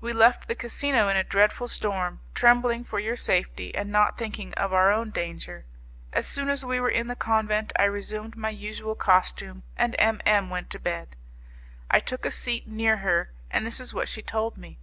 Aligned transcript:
We 0.00 0.12
left 0.12 0.48
the 0.48 0.56
casino 0.56 1.06
in 1.08 1.16
a 1.16 1.22
dreadful 1.22 1.68
storm, 1.68 2.18
trembling 2.34 2.82
for 2.82 2.98
your 2.98 3.16
safety, 3.16 3.72
and 3.72 3.88
not 3.88 4.18
thinking 4.18 4.52
of 4.54 4.72
our 4.72 4.90
own 4.90 5.12
danger. 5.12 5.64
As 6.12 6.26
soon 6.26 6.48
as 6.48 6.64
we 6.64 6.80
were 6.80 6.90
in 6.90 7.06
the 7.06 7.14
convent 7.14 7.72
I 7.78 7.84
resumed 7.84 8.34
my 8.34 8.50
usual 8.50 8.96
costume, 8.96 9.62
and 9.76 9.94
M 9.96 10.20
M 10.26 10.50
went 10.50 10.70
to 10.70 10.80
bed. 10.80 11.14
I 11.88 12.00
took 12.00 12.26
a 12.26 12.32
seat 12.32 12.66
near 12.66 12.96
her, 12.96 13.30
and 13.48 13.64
this 13.64 13.78
is 13.78 13.94
what 13.94 14.08
she 14.08 14.22
told 14.22 14.58
me. 14.58 14.80